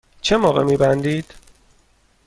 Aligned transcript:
چه 0.21 0.37
موقع 0.37 0.63
می 0.63 0.77
بندید؟ 0.77 1.25